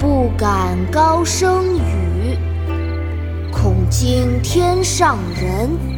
[0.00, 2.38] 不敢高声语。
[3.50, 5.97] 恐惊天上人。